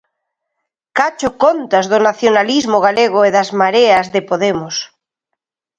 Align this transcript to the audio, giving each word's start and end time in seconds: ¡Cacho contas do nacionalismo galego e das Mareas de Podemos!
¡Cacho 0.97 1.29
contas 1.43 1.85
do 1.91 1.97
nacionalismo 2.07 2.77
galego 2.87 3.19
e 3.27 3.29
das 3.37 3.49
Mareas 3.61 4.07
de 4.13 4.21
Podemos! 4.29 4.75